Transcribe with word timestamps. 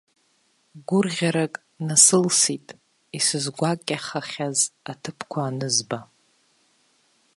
Гәырӷьарак 0.87 1.53
насылсит, 1.87 2.67
исызгәакьахахьаз 3.17 4.59
аҭыԥқәа 4.91 5.39
анызба. 5.47 5.99